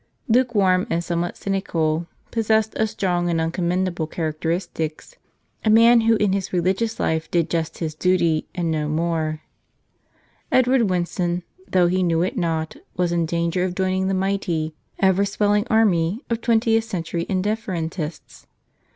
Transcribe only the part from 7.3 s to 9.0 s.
just his duty and no